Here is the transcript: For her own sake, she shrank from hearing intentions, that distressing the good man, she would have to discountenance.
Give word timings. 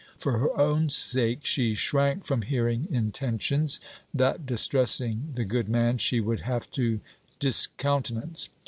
For 0.17 0.39
her 0.39 0.57
own 0.59 0.89
sake, 0.89 1.45
she 1.45 1.75
shrank 1.75 2.25
from 2.25 2.41
hearing 2.41 2.87
intentions, 2.89 3.79
that 4.15 4.47
distressing 4.47 5.29
the 5.35 5.45
good 5.45 5.69
man, 5.69 5.99
she 5.99 6.19
would 6.19 6.39
have 6.39 6.71
to 6.71 7.01
discountenance. 7.39 8.49